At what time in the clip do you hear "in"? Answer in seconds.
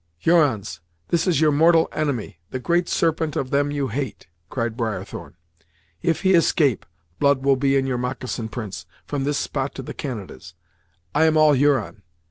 7.77-7.85